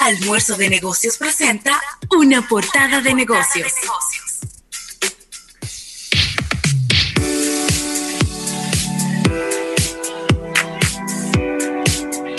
Almuerzo 0.00 0.56
de 0.56 0.70
Negocios 0.70 1.18
presenta 1.18 1.78
una 2.18 2.40
portada 2.48 3.02
de 3.02 3.12
negocios. 3.12 3.70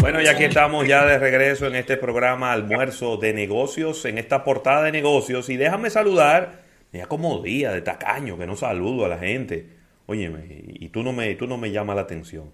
Bueno, 0.02 0.22
y 0.24 0.28
aquí 0.28 0.46
estamos 0.46 0.88
ya 0.88 1.06
de 1.06 1.20
regreso 1.20 1.68
en 1.68 1.76
este 1.76 1.98
programa 1.98 2.52
Almuerzo 2.52 3.18
de 3.18 3.32
Negocios, 3.32 4.06
en 4.06 4.18
esta 4.18 4.44
portada 4.44 4.82
de 4.82 4.92
negocios. 4.92 5.48
Y 5.50 5.58
déjame 5.58 5.92
saludar, 5.92 6.64
ya 6.92 7.06
como 7.06 7.44
día 7.44 7.72
de 7.72 7.82
tacaño 7.82 8.40
que 8.40 8.48
no 8.48 8.56
saludo 8.56 9.06
a 9.06 9.08
la 9.08 9.20
gente. 9.20 9.70
Óyeme, 10.08 10.46
y 10.50 10.90
tú 10.90 11.04
no 11.04 11.14
me, 11.14 11.36
tú 11.36 11.46
no 11.46 11.60
me 11.60 11.70
llamas 11.70 11.96
la 11.96 12.02
atención. 12.02 12.52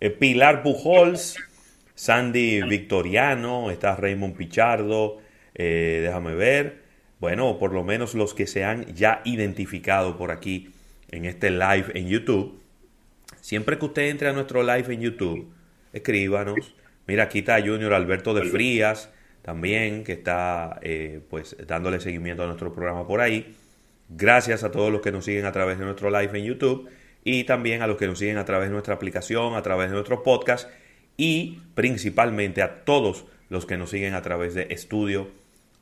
Eh, 0.00 0.10
Pilar 0.10 0.62
Pujols, 0.62 1.38
Sandy 2.00 2.62
Victoriano, 2.62 3.70
está 3.70 3.94
Raymond 3.94 4.34
Pichardo, 4.34 5.18
eh, 5.54 6.00
déjame 6.02 6.34
ver. 6.34 6.80
Bueno, 7.18 7.58
por 7.58 7.74
lo 7.74 7.84
menos 7.84 8.14
los 8.14 8.32
que 8.32 8.46
se 8.46 8.64
han 8.64 8.86
ya 8.94 9.20
identificado 9.26 10.16
por 10.16 10.30
aquí 10.30 10.70
en 11.10 11.26
este 11.26 11.50
live 11.50 11.88
en 11.92 12.08
YouTube. 12.08 12.58
Siempre 13.42 13.78
que 13.78 13.84
usted 13.84 14.08
entre 14.08 14.30
a 14.30 14.32
nuestro 14.32 14.62
live 14.62 14.94
en 14.94 15.02
YouTube, 15.02 15.52
escríbanos. 15.92 16.74
Mira, 17.06 17.24
aquí 17.24 17.40
está 17.40 17.60
Junior 17.60 17.92
Alberto 17.92 18.32
de 18.32 18.46
Frías, 18.46 19.10
también, 19.42 20.02
que 20.02 20.12
está 20.12 20.80
eh, 20.80 21.20
pues 21.28 21.54
dándole 21.66 22.00
seguimiento 22.00 22.44
a 22.44 22.46
nuestro 22.46 22.72
programa 22.72 23.06
por 23.06 23.20
ahí. 23.20 23.54
Gracias 24.08 24.64
a 24.64 24.70
todos 24.70 24.90
los 24.90 25.02
que 25.02 25.12
nos 25.12 25.26
siguen 25.26 25.44
a 25.44 25.52
través 25.52 25.78
de 25.78 25.84
nuestro 25.84 26.08
live 26.08 26.38
en 26.38 26.46
YouTube 26.46 26.88
y 27.24 27.44
también 27.44 27.82
a 27.82 27.86
los 27.86 27.98
que 27.98 28.06
nos 28.06 28.18
siguen 28.18 28.38
a 28.38 28.46
través 28.46 28.70
de 28.70 28.72
nuestra 28.72 28.94
aplicación, 28.94 29.54
a 29.54 29.60
través 29.60 29.90
de 29.90 29.96
nuestro 29.96 30.22
podcast 30.22 30.66
y 31.20 31.58
principalmente 31.74 32.62
a 32.62 32.82
todos 32.86 33.26
los 33.50 33.66
que 33.66 33.76
nos 33.76 33.90
siguen 33.90 34.14
a 34.14 34.22
través 34.22 34.54
de 34.54 34.68
Estudio 34.70 35.28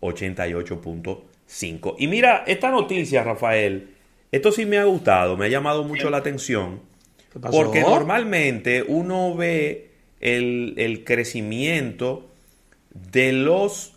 88.5. 0.00 1.94
Y 1.96 2.08
mira, 2.08 2.42
esta 2.44 2.72
noticia, 2.72 3.22
Rafael, 3.22 3.90
esto 4.32 4.50
sí 4.50 4.66
me 4.66 4.78
ha 4.78 4.84
gustado, 4.84 5.36
me 5.36 5.46
ha 5.46 5.48
llamado 5.48 5.84
mucho 5.84 6.10
la 6.10 6.16
atención, 6.16 6.80
porque 7.52 7.82
normalmente 7.82 8.82
uno 8.82 9.36
ve 9.36 9.92
el, 10.18 10.74
el 10.76 11.04
crecimiento 11.04 12.28
de 12.90 13.32
los 13.32 13.94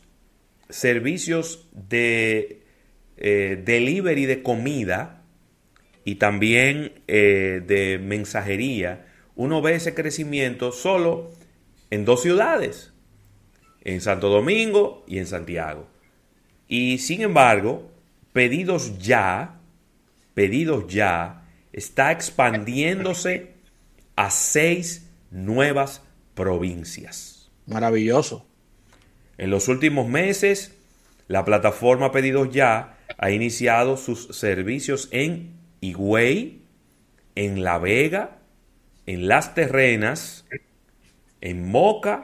servicios 0.69 1.67
de 1.71 2.61
eh, 3.17 3.59
delivery 3.65 4.27
de 4.27 4.43
comida 4.43 5.23
y 6.05 6.15
también 6.15 6.91
eh, 7.07 7.63
de 7.65 7.97
mensajería 7.97 9.07
uno 9.41 9.59
ve 9.59 9.73
ese 9.73 9.95
crecimiento 9.95 10.71
solo 10.71 11.31
en 11.89 12.05
dos 12.05 12.21
ciudades, 12.21 12.93
en 13.83 13.99
Santo 13.99 14.29
Domingo 14.29 15.03
y 15.07 15.17
en 15.17 15.25
Santiago. 15.25 15.87
Y 16.67 16.99
sin 16.99 17.23
embargo, 17.23 17.91
pedidos 18.33 18.99
ya, 18.99 19.59
pedidos 20.35 20.93
ya, 20.93 21.47
está 21.73 22.11
expandiéndose 22.11 23.55
a 24.15 24.29
seis 24.29 25.09
nuevas 25.31 26.03
provincias. 26.35 27.49
Maravilloso. 27.65 28.45
En 29.39 29.49
los 29.49 29.67
últimos 29.69 30.07
meses, 30.07 30.77
la 31.27 31.45
plataforma 31.45 32.11
Pedidos 32.11 32.51
Ya 32.51 32.99
ha 33.17 33.31
iniciado 33.31 33.97
sus 33.97 34.27
servicios 34.37 35.09
en 35.11 35.53
Higüey, 35.79 36.61
en 37.33 37.63
La 37.63 37.79
Vega, 37.79 38.40
en 39.05 39.27
Las 39.27 39.55
Terrenas, 39.55 40.45
en 41.41 41.69
Moca 41.69 42.23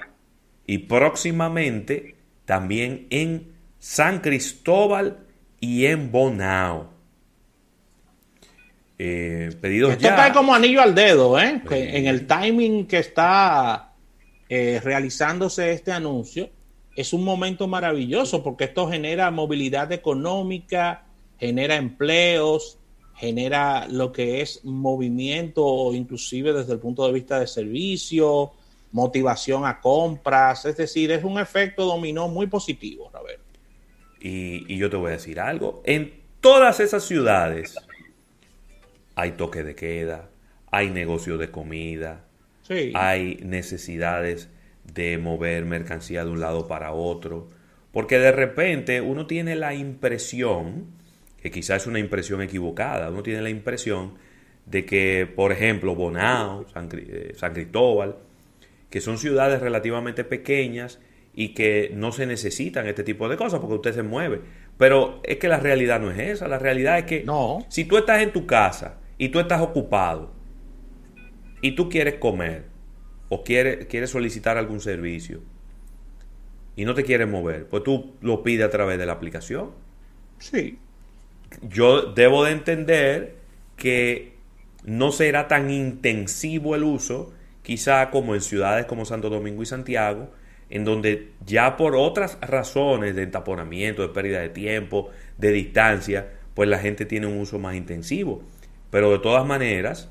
y 0.66 0.80
próximamente 0.80 2.16
también 2.45 3.08
en 3.09 3.53
San 3.80 4.19
Cristóbal 4.22 5.19
y 5.59 5.86
en 5.86 6.11
Bonao. 6.11 6.89
Eh, 9.00 9.52
pedidos 9.61 9.92
Esto 9.92 10.07
ya. 10.07 10.34
como 10.34 10.56
anillo 10.56 10.81
al 10.81 10.96
dedo, 10.96 11.40
¿eh? 11.40 11.62
en 11.69 12.07
el 12.07 12.25
timing 12.25 12.88
que 12.88 12.97
está 12.97 13.94
eh, 14.50 14.81
realizándose 14.84 15.72
este 15.72 15.91
anuncio, 15.91 16.50
es 16.96 17.13
un 17.13 17.23
momento 17.23 17.68
maravilloso 17.68 18.41
porque 18.41 18.63
esto 18.63 18.90
genera 18.90 19.29
movilidad 19.29 19.91
económica, 19.91 21.03
genera 21.40 21.75
empleos, 21.75 22.79
genera 23.17 23.88
lo 23.88 24.11
que 24.11 24.41
es 24.41 24.63
movimiento, 24.63 25.94
inclusive 25.94 26.53
desde 26.53 26.73
el 26.73 26.79
punto 26.79 27.05
de 27.05 27.13
vista 27.13 27.39
de 27.39 27.47
servicio, 27.47 28.51
motivación 28.91 29.66
a 29.66 29.81
compras, 29.81 30.66
es 30.66 30.78
decir, 30.78 31.11
es 31.11 31.23
un 31.23 31.39
efecto 31.39 31.85
dominó 31.85 32.28
muy 32.28 32.47
positivo, 32.47 33.09
Robert. 33.13 33.41
Y, 34.22 34.72
y 34.73 34.78
yo 34.78 34.89
te 34.89 34.97
voy 34.97 35.09
a 35.09 35.13
decir 35.13 35.39
algo, 35.39 35.81
en 35.83 36.13
todas 36.41 36.79
esas 36.79 37.03
ciudades 37.03 37.75
hay 39.16 39.31
toque 39.31 39.63
de 39.63 39.75
queda, 39.75 40.29
hay 40.72 40.89
negocio 40.89 41.38
de 41.38 41.49
comida, 41.49 42.23
hay 42.94 43.39
necesidades 43.44 44.49
de 44.94 45.17
mover 45.17 45.66
mercancía 45.66 46.23
de 46.23 46.31
un 46.31 46.39
lado 46.39 46.67
para 46.67 46.91
otro, 46.91 47.47
porque 47.91 48.19
de 48.19 48.31
repente 48.31 49.01
uno 49.01 49.25
tiene 49.25 49.55
la 49.55 49.73
impresión, 49.73 50.85
que 51.42 51.52
quizás 51.52 51.84
es 51.84 51.88
una 51.88 52.00
impresión 52.00 52.42
equivocada, 52.42 53.09
uno 53.09 53.24
tiene 53.24 53.42
la 53.42 53.50
impresión 53.50 54.16
de 54.66 54.86
que, 54.86 55.31
por 55.34 55.52
ejemplo, 55.52 55.96
Bonao, 55.96 56.68
San, 56.70 56.90
eh, 56.94 57.34
San 57.36 57.53
Cristóbal, 57.53 58.18
que 58.90 59.02
son 59.02 59.18
ciudades 59.18 59.62
relativamente 59.62 60.24
pequeñas 60.24 61.00
y 61.34 61.50
que 61.50 61.92
no 61.94 62.12
se 62.12 62.26
necesitan 62.26 62.88
este 62.88 63.03
tipo 63.03 63.30
de 63.30 63.38
cosas 63.38 63.59
porque 63.59 63.76
usted 63.76 63.94
se 63.94 64.03
mueve. 64.03 64.42
Pero 64.78 65.22
es 65.24 65.38
que 65.38 65.47
la 65.47 65.59
realidad 65.59 66.00
no 66.00 66.12
es 66.12 66.20
esa, 66.20 66.47
la 66.47 66.59
realidad 66.59 67.00
es 67.00 67.06
que 67.06 67.24
no. 67.24 67.66
si 67.70 67.86
tú 67.86 67.97
estás 67.97 68.22
en 68.22 68.34
tu 68.34 68.46
casa 68.46 69.00
y 69.18 69.30
tú 69.30 69.40
estás 69.40 69.62
ocupado 69.62 70.31
y 71.62 71.72
tú 71.72 71.90
quieres 71.90 72.16
comer 72.16 72.66
o 73.30 73.44
quieres, 73.44 73.86
quieres 73.86 74.09
solicitar 74.09 74.58
algún 74.58 74.80
servicio 74.80 75.42
y 76.76 76.86
no 76.86 76.94
te 76.94 77.03
quieres 77.03 77.28
mover, 77.28 77.68
pues 77.68 77.84
tú 77.84 78.16
lo 78.22 78.44
pides 78.44 78.66
a 78.66 78.70
través 78.70 78.97
de 78.97 79.06
la 79.06 79.14
aplicación. 79.14 79.72
Sí 80.40 80.80
yo 81.62 82.13
debo 82.13 82.44
de 82.46 82.52
entender 82.52 83.35
que 83.75 84.34
no 84.84 85.12
será 85.12 85.47
tan 85.47 85.69
intensivo 85.69 86.75
el 86.75 86.84
uso, 86.84 87.34
quizá 87.62 88.09
como 88.09 88.35
en 88.35 88.41
ciudades 88.41 88.85
como 88.85 89.06
Santo 89.06 89.30
Domingo 89.30 89.63
y 89.63 89.66
Santiago, 89.66 90.31
en 90.69 90.85
donde 90.85 91.31
ya 91.46 91.78
por 91.78 91.96
otras 91.96 92.38
razones 92.41 93.16
de 93.16 93.24
entaponamiento, 93.24 94.02
de 94.02 94.09
pérdida 94.09 94.40
de 94.40 94.50
tiempo, 94.50 95.09
de 95.38 95.52
distancia, 95.52 96.30
pues 96.53 96.68
la 96.69 96.80
gente 96.80 97.06
tiene 97.06 97.28
un 97.28 97.40
uso 97.40 97.59
más 97.59 97.75
intensivo. 97.75 98.44
Pero 98.90 99.12
de 99.12 99.19
todas 99.19 99.46
maneras, 99.46 100.09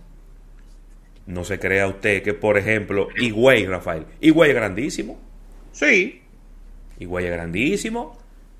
no 1.26 1.44
se 1.44 1.58
crea 1.58 1.88
usted 1.88 2.22
que, 2.22 2.34
por 2.34 2.56
ejemplo, 2.56 3.08
Higüey, 3.16 3.66
Rafael, 3.66 4.06
Higüey 4.20 4.50
es 4.50 4.56
grandísimo. 4.56 5.18
Sí. 5.72 6.22
Higüey 6.98 7.26
es 7.26 7.32
grandísimo. 7.32 8.16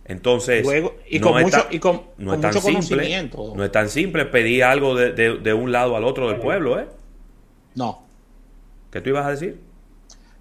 Entonces, 0.09 0.65
y 1.11 1.19
con, 1.19 1.43
mucho, 1.43 1.67
y 1.69 1.81
con, 1.81 2.03
mucho 2.19 2.62
conocimiento. 2.62 3.53
No 3.56 3.65
es 3.65 3.72
tan 3.72 3.89
simple 3.89 4.25
pedir 4.27 4.62
algo 4.62 4.94
de, 4.94 5.55
un 5.55 5.72
lado 5.72 5.97
al 5.97 6.05
otro 6.05 6.28
del 6.28 6.39
pueblo, 6.39 6.78
¿eh? 6.78 6.87
No. 7.75 8.03
¿Qué 8.93 9.00
tú 9.00 9.11
ibas 9.11 9.27
a 9.27 9.31
decir? 9.31 9.61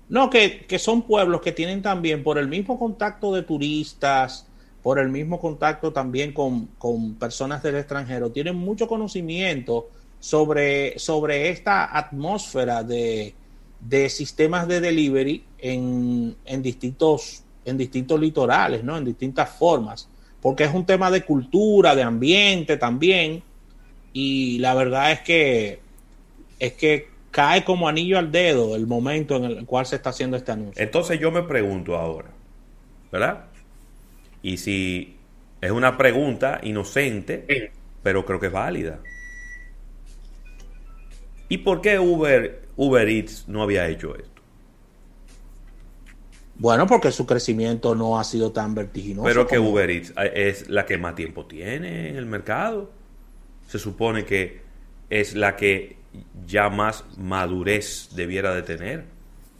No, 0.08 0.30
que, 0.30 0.68
son 0.78 1.02
pueblos 1.02 1.42
que 1.42 1.52
tienen 1.52 1.82
también, 1.82 2.24
por 2.24 2.38
el 2.38 2.48
mismo 2.48 2.78
contacto 2.78 3.34
de 3.34 3.42
turistas, 3.42 4.48
por 4.84 5.00
el 5.00 5.10
mismo 5.10 5.40
contacto 5.40 5.92
también 5.92 6.32
con, 6.32 6.68
personas 7.16 7.64
del 7.64 7.78
extranjero, 7.78 8.32
tienen 8.32 8.56
mucho 8.56 8.88
conocimiento 8.88 9.90
sobre, 10.20 11.00
sobre 11.00 11.50
esta 11.50 11.98
atmósfera 11.98 12.84
de, 12.84 13.34
de 13.80 14.10
sistemas 14.10 14.68
de 14.68 14.80
delivery 14.80 15.44
en, 15.58 16.36
en 16.46 16.62
distintos 16.62 17.45
en 17.66 17.78
distintos 17.78 18.20
litorales, 18.20 18.84
¿no? 18.84 18.98
En 18.98 19.04
distintas 19.04 19.50
formas, 19.50 20.08
porque 20.42 20.64
es 20.64 20.74
un 20.74 20.86
tema 20.86 21.12
de 21.12 21.24
cultura, 21.24 21.96
de 21.96 22.04
ambiente 22.04 22.78
también, 22.78 23.44
y 24.14 24.60
la 24.60 24.74
verdad 24.76 25.12
es 25.12 25.20
que 25.22 25.80
es 26.60 26.74
que 26.74 27.10
cae 27.32 27.66
como 27.66 27.90
anillo 27.90 28.18
al 28.18 28.32
dedo 28.32 28.78
el 28.78 28.88
momento 28.88 29.36
en 29.36 29.44
el 29.44 29.66
cual 29.66 29.86
se 29.86 29.98
está 29.98 30.12
haciendo 30.12 30.38
este 30.38 30.54
anuncio. 30.54 30.82
Entonces 30.82 31.20
yo 31.20 31.32
me 31.32 31.44
pregunto 31.44 31.98
ahora, 31.98 32.30
¿verdad? 33.12 33.46
Y 34.42 34.58
si 34.58 35.18
es 35.60 35.72
una 35.72 35.98
pregunta 35.98 36.62
inocente, 36.64 37.72
pero 38.04 38.26
creo 38.26 38.40
que 38.40 38.48
es 38.48 38.54
válida. 38.54 39.00
¿Y 41.50 41.58
por 41.58 41.82
qué 41.82 42.00
Uber, 42.00 42.62
Uber 42.78 43.10
Eats 43.10 43.48
no 43.48 43.64
había 43.64 43.88
hecho 43.90 44.16
esto? 44.16 44.35
Bueno, 46.58 46.88
porque 46.88 47.12
su 47.12 47.26
crecimiento 47.26 47.96
no 47.96 48.18
ha 48.20 48.24
sido 48.24 48.52
tan 48.52 48.74
vertiginoso. 48.76 49.26
Pero 49.26 49.46
que 49.46 49.60
Uber 49.60 49.90
Eats 49.90 50.14
eh, 50.18 50.32
es 50.50 50.70
la 50.70 50.86
que 50.86 50.98
más 50.98 51.16
tiempo 51.16 51.46
tiene 51.46 52.10
en 52.10 52.16
el 52.16 52.26
mercado. 52.26 52.92
Se 53.68 53.78
supone 53.78 54.26
que 54.26 54.62
es 55.10 55.36
la 55.36 55.56
que 55.56 55.98
ya 56.48 56.70
más 56.70 57.04
madurez 57.18 58.10
debiera 58.16 58.54
de 58.54 58.62
tener 58.64 59.06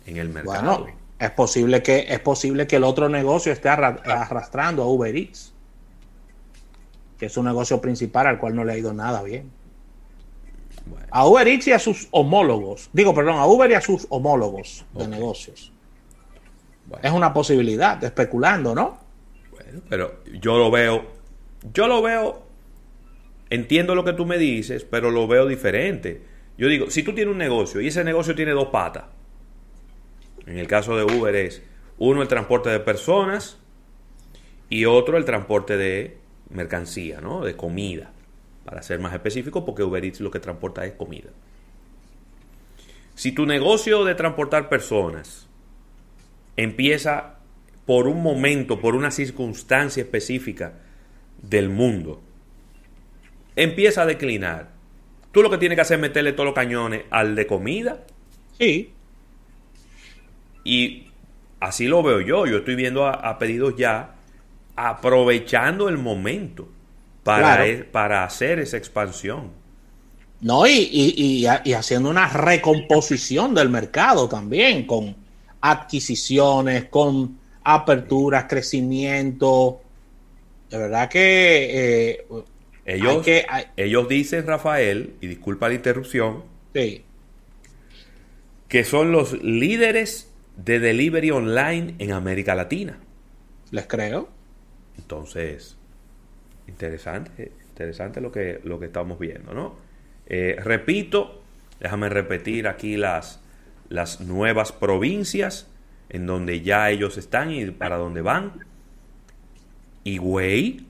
en 0.06 0.18
el 0.18 0.30
mercado. 0.30 0.80
Bueno, 0.80 0.98
Es 1.20 1.32
posible 1.32 1.84
que, 1.84 2.06
es 2.08 2.20
posible 2.20 2.66
que 2.66 2.78
el 2.78 2.84
otro 2.86 3.10
negocio 3.10 3.52
esté 3.52 3.68
arrastrando 3.68 4.84
a 4.84 4.88
Uber 4.88 5.16
Eats, 5.16 5.54
que 7.18 7.26
es 7.26 7.38
un 7.38 7.46
negocio 7.46 7.82
principal 7.82 8.28
al 8.28 8.40
cual 8.40 8.56
no 8.56 8.64
le 8.64 8.74
ha 8.74 8.78
ido 8.78 8.94
nada 8.94 9.22
bien. 9.22 9.52
A 11.10 11.28
Uber 11.28 11.48
Eats 11.48 11.68
y 11.68 11.72
a 11.74 11.80
sus 11.80 12.08
homólogos, 12.12 12.90
digo, 12.94 13.14
perdón, 13.14 13.38
a 13.38 13.48
Uber 13.48 13.70
y 13.72 13.74
a 13.74 13.82
sus 13.82 14.06
homólogos 14.10 14.86
de 14.94 15.08
negocios. 15.08 15.72
Es 17.02 17.12
una 17.12 17.34
posibilidad, 17.34 18.04
especulando, 18.04 18.76
¿no? 18.76 19.00
Bueno, 19.52 19.82
pero 19.90 20.24
yo 20.40 20.58
lo 20.58 20.70
veo, 20.72 21.06
yo 21.74 21.88
lo 21.88 22.02
veo, 22.02 22.44
entiendo 23.50 23.96
lo 23.96 24.04
que 24.04 24.14
tú 24.14 24.26
me 24.26 24.38
dices, 24.38 24.86
pero 24.86 25.12
lo 25.12 25.28
veo 25.28 25.48
diferente. 25.48 26.22
Yo 26.58 26.68
digo, 26.68 26.90
si 26.90 27.04
tú 27.04 27.14
tienes 27.14 27.32
un 27.32 27.38
negocio 27.38 27.82
y 27.82 27.88
ese 27.88 28.04
negocio 28.04 28.36
tiene 28.36 28.52
dos 28.52 28.68
patas, 28.68 29.06
en 30.46 30.58
el 30.58 30.68
caso 30.68 30.96
de 30.96 31.04
Uber 31.04 31.36
es 31.36 31.64
uno 31.98 32.22
el 32.22 32.28
transporte 32.28 32.70
de 32.70 32.80
personas 32.80 33.58
y 34.70 34.86
otro 34.86 35.18
el 35.18 35.26
transporte 35.26 35.78
de 35.78 36.18
mercancía, 36.50 37.20
¿no? 37.20 37.44
De 37.44 37.56
comida, 37.56 38.12
para 38.64 38.82
ser 38.82 39.00
más 39.00 39.14
específico, 39.14 39.66
porque 39.66 39.84
Uber 39.84 40.04
Eats 40.04 40.22
lo 40.22 40.32
que 40.32 40.40
transporta 40.40 40.86
es 40.86 40.94
comida. 40.94 41.30
Si 43.16 43.32
tu 43.32 43.46
negocio 43.46 44.04
de 44.04 44.16
transportar 44.16 44.70
personas 44.70 45.45
empieza 46.58 47.36
por 47.86 48.08
un 48.08 48.22
momento, 48.22 48.80
por 48.80 48.96
una 48.96 49.12
circunstancia 49.12 50.02
específica 50.02 50.74
del 51.42 51.70
mundo, 51.70 52.22
empieza 53.56 54.04
a 54.04 54.06
declinar. 54.06 54.70
Tú 55.32 55.42
lo 55.42 55.50
que 55.50 55.58
tienes 55.58 55.76
que 55.76 55.82
hacer 55.82 55.96
es 55.96 56.02
meterle 56.02 56.34
todos 56.34 56.46
los 56.46 56.56
cañones 56.56 57.04
al 57.10 57.36
de 57.36 57.46
comida. 57.46 58.06
Sí. 58.58 58.94
Y 60.64 61.08
así 61.60 61.88
lo 61.88 62.02
veo 62.02 62.22
yo. 62.22 62.46
Yo 62.46 62.58
estoy 62.58 62.76
viendo 62.76 63.06
a, 63.06 63.38
pedidos 63.38 63.76
ya 63.76 64.16
aprovechando 64.76 65.90
el 65.90 65.98
momento 65.98 66.70
para, 67.24 67.68
e, 67.68 67.84
para 67.84 68.24
hacer 68.24 68.60
esa 68.60 68.78
expansión. 68.78 69.52
No, 70.42 70.68
y, 70.68 70.90
y, 70.92 71.46
y, 71.64 71.74
haciendo 71.74 72.10
una 72.10 72.28
recomposición 72.28 73.56
del 73.56 73.70
mercado 73.70 74.28
también, 74.28 74.86
con 74.86 75.16
adquisiciones, 75.72 76.86
con 76.86 77.40
aperturas, 77.64 78.46
crecimiento. 78.48 79.82
De 80.70 80.78
verdad 80.78 81.10
que... 81.10 82.12
Eh, 82.14 82.26
ellos, 82.86 83.26
ellos 83.78 84.08
dicen, 84.08 84.46
Rafael, 84.46 85.16
y 85.20 85.28
disculpa 85.28 85.68
la 85.70 85.74
interrupción, 85.74 86.44
sí. 86.72 87.04
que 88.68 88.84
son 88.84 89.12
los 89.12 89.42
líderes 89.42 90.32
de 90.56 90.80
delivery 90.80 91.32
online 91.32 91.96
en 91.98 92.12
América 92.12 92.54
Latina. 92.54 93.00
Les 93.72 93.88
creo. 93.88 94.30
Entonces, 95.00 95.78
interesante, 96.68 97.52
interesante 97.70 98.22
lo 98.22 98.32
que, 98.32 98.60
lo 98.64 98.80
que 98.80 98.86
estamos 98.86 99.18
viendo, 99.18 99.56
¿no? 99.56 99.78
Eh, 100.28 100.58
repito, 100.64 101.42
déjame 101.80 102.10
repetir 102.10 102.68
aquí 102.68 102.98
las, 102.98 103.42
las 103.90 104.22
nuevas 104.22 104.72
provincias 104.72 105.70
en 106.10 106.26
donde 106.26 106.62
ya 106.62 106.90
ellos 106.90 107.18
están 107.18 107.52
y 107.52 107.66
para 107.72 107.98
dónde 107.98 108.22
van. 108.22 108.66
Higüey, 110.04 110.86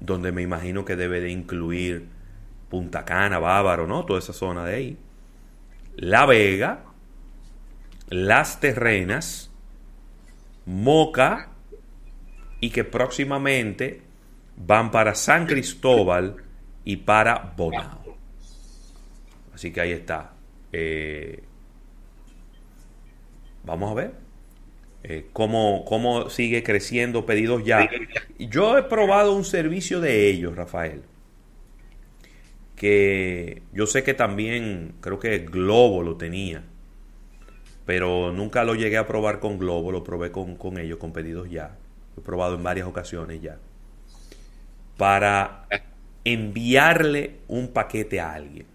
donde 0.00 0.32
me 0.32 0.42
imagino 0.42 0.84
que 0.84 0.96
debe 0.96 1.20
de 1.20 1.30
incluir 1.30 2.08
Punta 2.68 3.04
Cana, 3.04 3.38
Bávaro, 3.38 3.86
¿no? 3.86 4.04
Toda 4.04 4.18
esa 4.18 4.32
zona 4.32 4.64
de 4.64 4.74
ahí. 4.74 4.98
La 5.96 6.26
Vega, 6.26 6.84
Las 8.08 8.60
Terrenas, 8.60 9.50
Moca 10.66 11.48
y 12.60 12.70
que 12.70 12.84
próximamente 12.84 14.02
van 14.56 14.90
para 14.90 15.14
San 15.14 15.46
Cristóbal 15.46 16.36
y 16.84 16.96
para 16.96 17.52
Bonao. 17.56 18.16
Así 19.54 19.72
que 19.72 19.80
ahí 19.80 19.92
está. 19.92 20.32
Eh, 20.72 21.42
vamos 23.64 23.90
a 23.90 23.94
ver 23.94 24.30
eh, 25.02 25.28
cómo, 25.32 25.84
cómo, 25.86 26.28
sigue 26.28 26.62
creciendo 26.62 27.24
pedidos 27.24 27.64
ya. 27.64 27.88
Yo 28.38 28.76
he 28.76 28.82
probado 28.82 29.34
un 29.34 29.44
servicio 29.44 30.00
de 30.00 30.28
ellos, 30.28 30.54
Rafael, 30.54 31.02
que 32.76 33.62
yo 33.72 33.86
sé 33.86 34.02
que 34.02 34.12
también 34.12 34.94
creo 35.00 35.18
que 35.18 35.38
Globo 35.38 36.02
lo 36.02 36.16
tenía, 36.16 36.64
pero 37.86 38.30
nunca 38.30 38.64
lo 38.64 38.74
llegué 38.74 38.98
a 38.98 39.06
probar 39.06 39.40
con 39.40 39.58
Globo, 39.58 39.90
lo 39.90 40.04
probé 40.04 40.30
con, 40.30 40.56
con 40.56 40.78
ellos, 40.78 40.98
con 40.98 41.12
pedidos 41.12 41.48
ya. 41.50 41.78
Lo 42.14 42.22
he 42.22 42.24
probado 42.24 42.56
en 42.56 42.62
varias 42.62 42.86
ocasiones 42.86 43.40
ya. 43.40 43.58
Para 44.98 45.66
enviarle 46.24 47.38
un 47.48 47.68
paquete 47.68 48.20
a 48.20 48.34
alguien. 48.34 48.66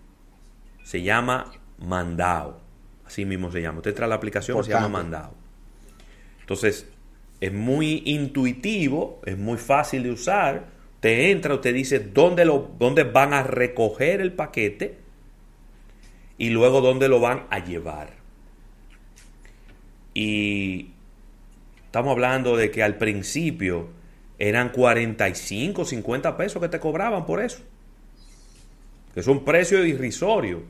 Se 0.84 1.04
llama 1.04 1.52
Mandao. 1.78 2.65
Así 3.06 3.26
mismo 3.26 3.52
se 3.52 3.62
llama. 3.62 3.80
Usted 3.80 3.92
entra 3.92 4.06
a 4.06 4.10
la 4.10 4.16
aplicación, 4.16 4.64
se 4.64 4.72
llama 4.72 4.90
Mandao. 4.90 5.34
Entonces, 6.42 6.88
es 7.40 7.54
muy 7.54 8.04
intuitivo, 8.06 9.22
es 9.26 9.38
muy 9.38 9.58
fácil 9.58 10.04
de 10.04 10.12
usar. 10.12 10.68
Te 11.00 11.32
entra, 11.32 11.54
usted 11.54 11.74
dice 11.74 12.00
dónde, 12.00 12.46
lo, 12.46 12.72
dónde 12.80 13.04
van 13.04 13.34
a 13.34 13.44
recoger 13.44 14.22
el 14.22 14.34
paquete 14.34 14.98
y 16.38 16.50
luego 16.50 16.82
dónde 16.82 17.08
lo 17.08 17.20
van 17.20 17.46
a 17.50 17.60
llevar. 17.60 18.10
Y 20.14 20.92
estamos 21.86 22.12
hablando 22.12 22.56
de 22.56 22.72
que 22.72 22.82
al 22.82 22.98
principio 22.98 23.90
eran 24.40 24.70
45, 24.70 25.86
50 25.86 26.38
pesos 26.38 26.62
que 26.62 26.70
te 26.70 26.80
cobraban 26.80 27.26
por 27.26 27.42
eso. 27.42 27.60
Que 29.14 29.20
es 29.20 29.28
un 29.28 29.46
precio 29.46 29.86
irrisorio. 29.86 30.64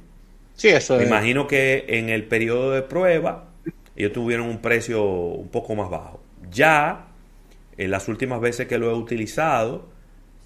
Sí, 0.56 0.70
eso 0.70 0.98
Me 0.98 1.04
imagino 1.06 1.48
que 1.48 1.86
en 1.88 2.10
el 2.10 2.26
periodo 2.26 2.72
de 2.72 2.82
prueba 2.82 3.50
ellos 3.96 4.14
tuvieron 4.14 4.48
un 4.48 4.60
precio 4.60 5.04
un 5.04 5.50
poco 5.50 5.76
más 5.76 5.90
bajo. 5.90 6.22
Ya, 6.52 7.08
en 7.78 7.92
las 7.92 8.08
últimas 8.08 8.42
veces 8.42 8.68
que 8.68 8.78
lo 8.78 8.90
he 8.92 8.94
utilizado, 8.94 9.88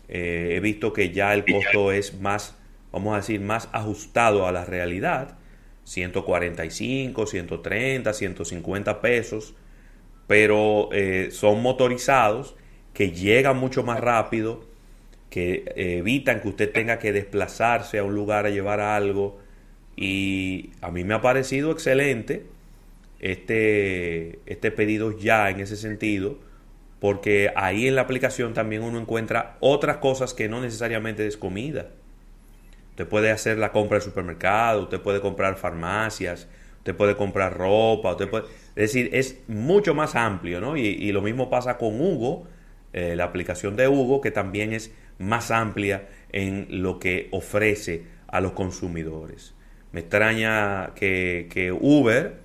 eh, 0.08 0.54
he 0.56 0.60
visto 0.60 0.94
que 0.94 1.12
ya 1.12 1.34
el 1.34 1.46
costo 1.46 1.92
es 1.92 2.20
más, 2.20 2.56
vamos 2.92 3.14
a 3.14 3.18
decir, 3.18 3.42
más 3.42 3.70
ajustado 3.72 4.48
a 4.48 4.52
la 4.52 4.66
realidad. 4.66 5.38
145, 5.86 7.26
130, 7.26 8.14
150 8.14 9.02
pesos, 9.02 9.56
pero 10.28 10.90
eh, 10.92 11.30
son 11.32 11.62
motorizados 11.64 12.56
que 12.94 13.12
llegan 13.12 13.58
mucho 13.58 13.83
más 13.83 14.00
rápido, 14.00 14.66
que 15.30 15.64
eh, 15.76 15.98
evitan 16.00 16.42
que 16.42 16.50
usted 16.50 16.72
tenga 16.72 17.00
que 17.00 17.12
desplazarse 17.14 18.00
a 18.00 18.04
un 18.04 18.16
lugar 18.16 18.45
a 18.45 18.50
llevar 18.50 18.80
algo. 18.81 19.40
Y 20.02 20.70
a 20.80 20.92
mí 20.92 21.04
me 21.04 21.14
ha 21.14 21.22
parecido 21.22 21.72
excelente 21.72 22.46
este, 23.20 24.40
este 24.46 24.72
pedido 24.72 25.18
ya 25.18 25.50
en 25.50 25.60
ese 25.60 25.76
sentido, 25.76 26.38
porque 27.02 27.52
ahí 27.58 27.86
en 27.86 27.96
la 27.96 28.04
aplicación 28.04 28.54
también 28.54 28.82
uno 28.82 28.98
encuentra 28.98 29.58
otras 29.60 29.98
cosas 29.98 30.34
que 30.34 30.48
no 30.48 30.62
necesariamente 30.62 31.28
es 31.28 31.36
comida. 31.36 31.88
Usted 32.92 33.10
puede 33.10 33.30
hacer 33.30 33.58
la 33.58 33.74
compra 33.74 33.98
del 33.98 34.06
supermercado, 34.06 34.84
usted 34.84 35.02
puede 35.02 35.20
comprar 35.20 35.58
farmacias, 35.58 36.48
usted 36.78 36.96
puede 36.96 37.18
comprar 37.18 37.58
ropa, 37.58 38.12
usted 38.12 38.30
puede... 38.30 38.46
Es 38.78 38.94
decir, 38.94 39.10
es 39.12 39.40
mucho 39.50 39.94
más 39.96 40.16
amplio, 40.16 40.62
¿no? 40.62 40.78
Y, 40.78 41.12
lo 41.12 41.22
mismo 41.22 41.50
pasa 41.50 41.78
con 41.78 42.00
Hugo, 42.00 42.48
eh, 42.94 43.18
la 43.18 43.26
aplicación 43.26 43.76
de 43.76 43.90
Hugo, 43.90 44.22
que 44.22 44.32
también 44.32 44.72
es 44.72 44.94
más 45.18 45.52
amplia 45.52 46.08
en 46.32 46.68
lo 46.70 47.00
que 47.00 47.28
ofrece 47.32 48.04
a 48.28 48.40
los 48.40 48.54
consumidores. 48.54 49.56
Me 49.92 50.02
extraña 50.02 50.94
que, 50.96 51.76
Uber, 51.80 52.38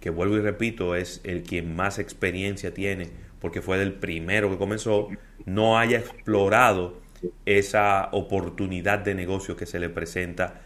que 0.00 0.10
vuelvo 0.10 0.36
y 0.36 0.40
repito, 0.40 0.94
es 0.94 1.20
el 1.24 1.42
quien 1.42 1.74
más 1.74 1.98
experiencia 1.98 2.72
tiene, 2.72 3.10
porque 3.40 3.62
fue 3.62 3.82
el 3.82 3.94
primero 3.94 4.50
que 4.50 4.58
comenzó, 4.58 5.08
no 5.44 5.78
haya 5.78 5.98
explorado 5.98 7.00
esa 7.46 8.08
oportunidad 8.12 9.00
de 9.00 9.14
negocio 9.14 9.56
que 9.56 9.66
se 9.66 9.80
le 9.80 9.88
presenta 9.88 10.60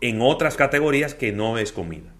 en 0.00 0.20
otras 0.20 0.56
categorías 0.56 1.14
que 1.14 1.32
no 1.32 1.58
es 1.58 1.72
comida. 1.72 2.12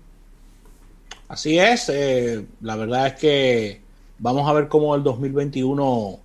Así 1.28 1.58
es, 1.58 1.88
eh, 1.88 2.44
la 2.60 2.76
verdad 2.76 3.08
es 3.08 3.14
que 3.14 3.80
vamos 4.18 4.48
a 4.48 4.52
ver 4.52 4.68
cómo 4.68 4.94
el 4.94 5.02
2021 5.02 6.20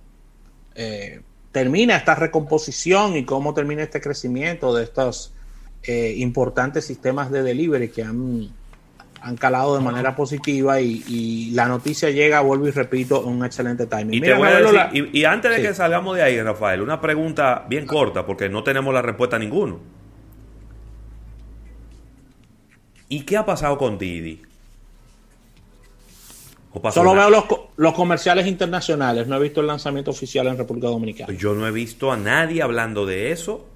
eh, 0.74 1.20
termina 1.50 1.96
esta 1.96 2.14
recomposición 2.14 3.16
y 3.16 3.24
cómo 3.24 3.52
termina 3.52 3.82
este 3.82 4.00
crecimiento 4.00 4.74
de 4.74 4.84
estos 4.84 5.32
eh, 5.84 6.14
importantes 6.18 6.86
sistemas 6.86 7.30
de 7.30 7.42
delivery 7.42 7.88
que 7.88 8.02
han 8.02 8.50
han 9.22 9.36
calado 9.36 9.76
de 9.76 9.82
manera 9.82 10.16
positiva 10.16 10.80
y, 10.80 11.50
la 11.52 11.66
noticia 11.66 12.10
llega, 12.10 12.40
vuelvo 12.40 12.66
y 12.66 12.70
repito, 12.72 13.20
un 13.20 13.44
excelente 13.44 13.86
timing. 13.86 14.22
Y, 15.12 15.24
antes 15.24 15.56
de 15.56 15.62
que 15.62 15.74
salgamos 15.74 16.16
de 16.16 16.22
ahí, 16.22 16.42
Rafael, 16.42 16.82
una 16.82 17.00
pregunta 17.00 17.64
bien 17.68 17.86
corta, 17.86 18.26
porque 18.26 18.48
no 18.48 18.64
tenemos 18.64 18.92
la 18.92 19.00
respuesta 19.00 19.36
a 19.36 19.38
ninguno. 19.38 19.78
¿Y 23.08 23.22
qué 23.22 23.36
ha 23.36 23.46
pasado 23.46 23.78
con 23.78 23.98
Didi? 23.98 24.42
Solo 26.90 27.14
veo 27.14 27.28
los, 27.28 27.44
los, 27.76 27.92
comerciales 27.92 28.46
internacionales, 28.46 29.26
no 29.26 29.36
he 29.36 29.40
visto 29.40 29.60
el 29.60 29.66
lanzamiento 29.66 30.10
oficial 30.10 30.46
en 30.46 30.56
República 30.56 30.88
Dominicana. 30.88 31.32
Yo 31.34 31.54
no 31.54 31.66
he 31.68 31.70
visto 31.70 32.10
a 32.10 32.16
nadie 32.16 32.62
hablando 32.62 33.04
de 33.04 33.30
eso, 33.30 33.68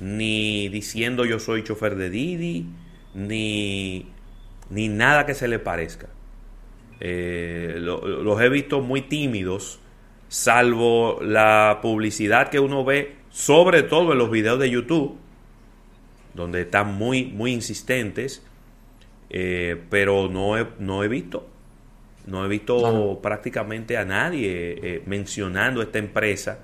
ni 0.00 0.68
diciendo 0.68 1.24
yo 1.24 1.38
soy 1.38 1.62
chofer 1.62 1.94
de 1.94 2.10
Didi, 2.10 2.66
ni, 3.14 4.06
ni 4.70 4.88
nada 4.88 5.26
que 5.26 5.34
se 5.34 5.46
le 5.46 5.58
parezca. 5.58 6.08
Eh, 7.00 7.76
los 7.78 8.40
he 8.40 8.48
visto 8.48 8.80
muy 8.80 9.02
tímidos, 9.02 9.78
salvo 10.28 11.20
la 11.22 11.78
publicidad 11.80 12.48
que 12.48 12.58
uno 12.58 12.84
ve, 12.84 13.16
sobre 13.30 13.82
todo 13.82 14.12
en 14.12 14.18
los 14.18 14.30
videos 14.30 14.58
de 14.58 14.70
YouTube, 14.70 15.16
donde 16.34 16.62
están 16.62 16.94
muy, 16.94 17.26
muy 17.26 17.52
insistentes 17.52 18.42
eh, 19.32 19.80
pero 19.88 20.28
no 20.28 20.58
he, 20.58 20.66
no 20.80 21.04
he 21.04 21.08
visto, 21.08 21.48
no 22.26 22.44
he 22.44 22.48
visto 22.48 23.20
prácticamente 23.22 23.96
a 23.96 24.04
nadie 24.04 24.76
eh, 24.82 25.02
mencionando 25.06 25.82
esta 25.82 25.98
empresa 25.98 26.58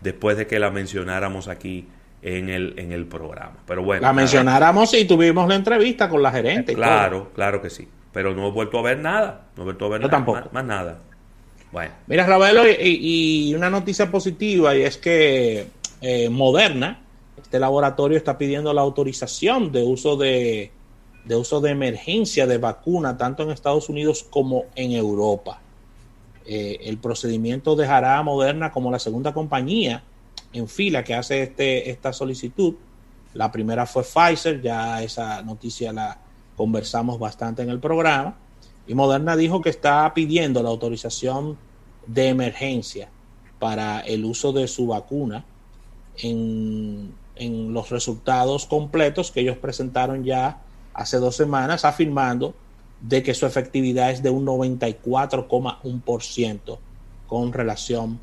después 0.00 0.36
de 0.36 0.48
que 0.48 0.58
la 0.58 0.72
mencionáramos 0.72 1.46
aquí 1.46 1.86
en 2.22 2.48
el, 2.48 2.74
en 2.78 2.92
el 2.92 3.06
programa. 3.06 3.56
Pero 3.66 3.82
bueno. 3.82 4.02
La 4.02 4.12
mencionáramos 4.12 4.94
y 4.94 5.04
tuvimos 5.04 5.48
la 5.48 5.54
entrevista 5.54 6.08
con 6.08 6.22
la 6.22 6.30
gerente. 6.30 6.74
Claro, 6.74 7.30
claro 7.34 7.62
que 7.62 7.70
sí. 7.70 7.88
Pero 8.12 8.34
no 8.34 8.48
he 8.48 8.50
vuelto 8.50 8.78
a 8.78 8.82
ver 8.82 8.98
nada. 8.98 9.46
No 9.56 9.62
he 9.62 9.64
vuelto 9.64 9.86
a 9.86 9.88
ver 9.88 10.00
nada, 10.00 10.10
tampoco. 10.10 10.48
Más, 10.52 10.64
nada. 10.64 10.98
Bueno. 11.70 11.92
Mira, 12.06 12.26
Ravelo, 12.26 12.62
y, 12.66 13.52
una 13.54 13.70
noticia 13.70 14.10
positiva 14.10 14.74
y 14.74 14.82
es 14.82 14.96
que 14.96 15.66
eh, 16.00 16.28
Moderna, 16.30 17.00
este 17.40 17.58
laboratorio 17.58 18.16
está 18.16 18.38
pidiendo 18.38 18.72
la 18.72 18.80
autorización 18.80 19.70
de 19.70 19.82
uso 19.82 20.16
de 20.16 20.72
de 21.28 21.36
uso 21.36 21.60
de 21.60 21.70
emergencia 21.70 22.46
de 22.46 22.56
vacuna, 22.56 23.18
tanto 23.18 23.42
en 23.42 23.50
Estados 23.50 23.90
Unidos 23.90 24.24
como 24.28 24.64
en 24.74 24.92
Europa. 24.92 25.60
Eh, 26.46 26.78
el 26.84 26.96
procedimiento 26.96 27.76
dejará 27.76 28.16
a 28.16 28.22
Moderna 28.22 28.72
como 28.72 28.90
la 28.90 28.98
segunda 28.98 29.34
compañía 29.34 30.02
en 30.52 30.68
fila 30.68 31.04
que 31.04 31.14
hace 31.14 31.42
este, 31.42 31.90
esta 31.90 32.12
solicitud. 32.12 32.74
La 33.34 33.52
primera 33.52 33.86
fue 33.86 34.02
Pfizer, 34.02 34.60
ya 34.62 35.02
esa 35.02 35.42
noticia 35.42 35.92
la 35.92 36.18
conversamos 36.56 37.18
bastante 37.18 37.62
en 37.62 37.70
el 37.70 37.78
programa. 37.78 38.36
Y 38.86 38.94
Moderna 38.94 39.36
dijo 39.36 39.60
que 39.60 39.70
está 39.70 40.12
pidiendo 40.14 40.62
la 40.62 40.70
autorización 40.70 41.58
de 42.06 42.28
emergencia 42.28 43.10
para 43.58 44.00
el 44.00 44.24
uso 44.24 44.52
de 44.52 44.66
su 44.66 44.86
vacuna 44.86 45.44
en, 46.16 47.12
en 47.36 47.72
los 47.72 47.90
resultados 47.90 48.66
completos 48.66 49.30
que 49.30 49.40
ellos 49.40 49.58
presentaron 49.58 50.24
ya 50.24 50.62
hace 50.94 51.18
dos 51.18 51.36
semanas 51.36 51.84
afirmando 51.84 52.54
de 53.00 53.22
que 53.22 53.34
su 53.34 53.46
efectividad 53.46 54.10
es 54.10 54.22
de 54.22 54.30
un 54.30 54.46
94,1% 54.46 56.78
con 57.26 57.52
relación 57.52 58.18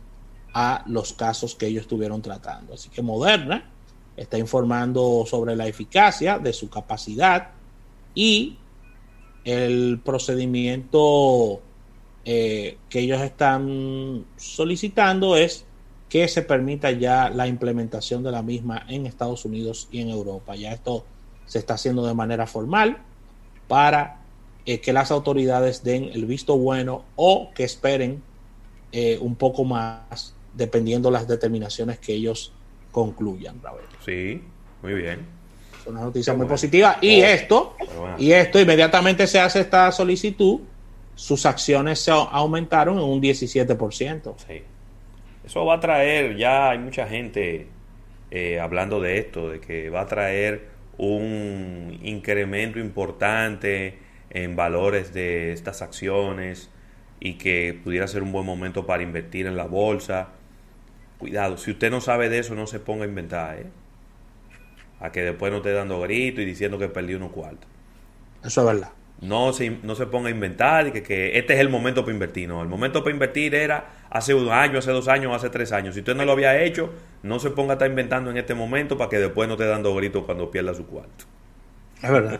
a 0.57 0.83
los 0.87 1.11
casos 1.11 1.53
que 1.53 1.67
ellos 1.67 1.81
estuvieron 1.81 2.21
tratando. 2.21 2.73
Así 2.75 2.87
que 2.87 3.01
Moderna 3.01 3.69
está 4.15 4.37
informando 4.37 5.25
sobre 5.27 5.53
la 5.53 5.67
eficacia 5.67 6.39
de 6.39 6.53
su 6.53 6.69
capacidad 6.69 7.49
y 8.15 8.57
el 9.43 9.99
procedimiento 10.03 11.61
eh, 12.23 12.77
que 12.89 12.99
ellos 13.01 13.21
están 13.21 14.25
solicitando 14.37 15.35
es 15.35 15.65
que 16.07 16.25
se 16.29 16.41
permita 16.41 16.89
ya 16.89 17.29
la 17.29 17.47
implementación 17.47 18.23
de 18.23 18.31
la 18.31 18.41
misma 18.41 18.85
en 18.87 19.05
Estados 19.05 19.43
Unidos 19.43 19.89
y 19.91 19.99
en 19.99 20.09
Europa. 20.09 20.55
Ya 20.55 20.71
esto 20.71 21.05
se 21.45 21.59
está 21.59 21.73
haciendo 21.73 22.07
de 22.07 22.13
manera 22.13 22.47
formal 22.47 22.99
para 23.67 24.21
eh, 24.65 24.79
que 24.79 24.93
las 24.93 25.11
autoridades 25.11 25.83
den 25.83 26.05
el 26.13 26.25
visto 26.25 26.57
bueno 26.57 27.03
o 27.17 27.51
que 27.53 27.65
esperen 27.65 28.23
eh, 28.93 29.17
un 29.19 29.35
poco 29.35 29.65
más 29.65 30.34
dependiendo 30.55 31.11
las 31.11 31.27
determinaciones 31.27 31.99
que 31.99 32.13
ellos 32.13 32.53
concluyan. 32.91 33.61
Sí, 34.03 34.41
muy 34.81 34.93
bien. 34.93 35.25
Es 35.81 35.87
una 35.87 36.01
noticia 36.01 36.33
muy 36.33 36.47
positiva. 36.47 36.97
Y 37.01 37.21
oh, 37.21 37.25
esto, 37.25 37.75
y 38.17 38.31
esto 38.31 38.59
inmediatamente 38.59 39.27
se 39.27 39.39
hace 39.39 39.61
esta 39.61 39.91
solicitud, 39.91 40.61
sus 41.15 41.45
acciones 41.45 41.99
se 41.99 42.11
aumentaron 42.11 42.97
en 42.97 43.03
un 43.03 43.21
17%. 43.21 44.33
Sí. 44.47 44.63
Eso 45.45 45.65
va 45.65 45.75
a 45.75 45.79
traer, 45.79 46.37
ya 46.37 46.71
hay 46.71 46.79
mucha 46.79 47.07
gente 47.07 47.67
eh, 48.31 48.59
hablando 48.59 48.99
de 48.99 49.19
esto, 49.19 49.49
de 49.49 49.59
que 49.59 49.89
va 49.89 50.01
a 50.01 50.07
traer 50.07 50.67
un 50.97 51.99
incremento 52.03 52.79
importante 52.79 53.99
en 54.29 54.55
valores 54.55 55.13
de 55.13 55.51
estas 55.51 55.81
acciones 55.81 56.69
y 57.19 57.33
que 57.35 57.79
pudiera 57.83 58.07
ser 58.07 58.23
un 58.23 58.31
buen 58.31 58.45
momento 58.45 58.85
para 58.85 59.03
invertir 59.03 59.45
en 59.45 59.55
la 59.55 59.65
bolsa. 59.65 60.29
Cuidado, 61.25 61.57
si 61.57 61.71
usted 61.71 61.89
no 61.89 62.01
sabe 62.01 62.29
de 62.29 62.37
eso, 62.37 62.53
no 62.53 62.67
se 62.67 62.79
ponga 62.79 63.03
a 63.03 63.07
inventar, 63.07 63.57
¿eh? 63.57 63.65
A 64.99 65.11
que 65.11 65.23
después 65.23 65.51
no 65.51 65.57
esté 65.57 65.71
dando 65.71 65.99
grito 66.01 66.39
y 66.39 66.45
diciendo 66.45 66.77
que 66.77 66.87
perdió 66.87 67.17
unos 67.17 67.31
cuartos. 67.31 67.67
Eso 68.43 68.61
es 68.61 68.67
verdad. 68.67 68.91
No 69.21 69.51
se, 69.51 69.71
no 69.81 69.95
se 69.95 70.05
ponga 70.05 70.27
a 70.27 70.31
inventar 70.31 70.85
y 70.85 70.91
que, 70.91 71.01
que, 71.01 71.35
este 71.39 71.55
es 71.55 71.59
el 71.61 71.69
momento 71.69 72.03
para 72.03 72.13
invertir. 72.13 72.47
No, 72.47 72.61
el 72.61 72.67
momento 72.67 73.03
para 73.03 73.11
invertir 73.11 73.55
era 73.55 73.87
hace 74.11 74.35
un 74.35 74.51
año, 74.51 74.77
hace 74.77 74.91
dos 74.91 75.07
años, 75.07 75.35
hace 75.35 75.49
tres 75.49 75.71
años. 75.71 75.95
Si 75.95 76.01
usted 76.01 76.15
no 76.15 76.25
lo 76.25 76.33
había 76.33 76.61
hecho, 76.61 76.93
no 77.23 77.39
se 77.39 77.49
ponga 77.49 77.71
a 77.71 77.73
estar 77.73 77.89
inventando 77.89 78.29
en 78.29 78.37
este 78.37 78.53
momento 78.53 78.95
para 78.95 79.09
que 79.09 79.17
después 79.17 79.47
no 79.47 79.55
esté 79.55 79.65
dando 79.65 79.95
gritos 79.95 80.25
cuando 80.25 80.51
pierda 80.51 80.75
su 80.75 80.85
cuarto. 80.85 81.25
Es 82.03 82.11
verdad. 82.11 82.39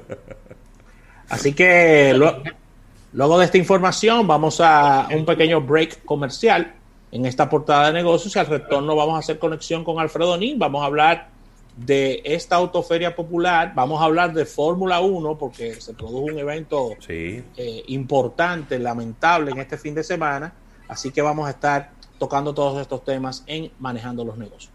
Así 1.29 1.53
que 1.53 2.13
luego 3.13 3.39
de 3.39 3.45
esta 3.45 3.57
información 3.57 4.27
vamos 4.27 4.61
a 4.61 5.07
un 5.11 5.25
pequeño 5.25 5.59
break 5.59 6.05
comercial 6.05 6.71
en 7.11 7.25
esta 7.25 7.49
portada 7.49 7.87
de 7.87 7.93
negocios 7.93 8.35
y 8.35 8.39
al 8.39 8.47
retorno 8.47 8.95
vamos 8.95 9.15
a 9.15 9.19
hacer 9.19 9.39
conexión 9.39 9.83
con 9.83 9.99
Alfredo 9.99 10.37
Nin. 10.37 10.59
Vamos 10.59 10.81
a 10.81 10.85
hablar 10.85 11.29
de 11.75 12.21
esta 12.23 12.55
autoferia 12.55 13.15
popular. 13.15 13.73
Vamos 13.75 14.01
a 14.01 14.05
hablar 14.05 14.33
de 14.33 14.45
Fórmula 14.45 14.99
1 15.01 15.37
porque 15.37 15.75
se 15.75 15.93
produjo 15.93 16.25
un 16.25 16.39
evento 16.39 16.91
eh, 17.07 17.83
importante, 17.87 18.79
lamentable 18.79 19.51
en 19.51 19.59
este 19.59 19.77
fin 19.77 19.93
de 19.95 20.03
semana. 20.03 20.53
Así 20.87 21.11
que 21.11 21.21
vamos 21.21 21.47
a 21.47 21.51
estar 21.51 21.91
tocando 22.17 22.53
todos 22.53 22.81
estos 22.81 23.03
temas 23.03 23.43
en 23.47 23.71
Manejando 23.79 24.23
los 24.23 24.37
Negocios. 24.37 24.71